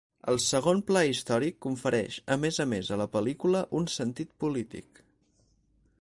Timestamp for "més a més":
2.45-2.91